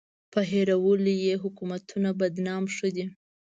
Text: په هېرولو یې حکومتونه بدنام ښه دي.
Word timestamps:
په 0.31 0.39
هېرولو 0.51 1.11
یې 1.25 1.33
حکومتونه 1.43 2.09
بدنام 2.19 2.63
ښه 2.75 2.89
دي. 2.95 3.05